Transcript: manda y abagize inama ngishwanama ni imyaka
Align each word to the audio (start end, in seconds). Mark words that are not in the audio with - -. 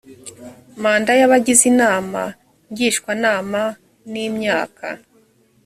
manda 0.81 1.11
y 1.19 1.23
abagize 1.27 1.63
inama 1.71 2.21
ngishwanama 2.71 3.61
ni 4.11 4.21
imyaka 4.29 4.87